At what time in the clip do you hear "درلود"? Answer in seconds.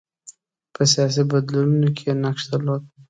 2.51-2.81